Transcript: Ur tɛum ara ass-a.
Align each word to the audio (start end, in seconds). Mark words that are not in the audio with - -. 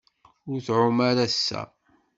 Ur 0.49 0.59
tɛum 0.65 0.97
ara 1.09 1.23
ass-a. 1.27 1.61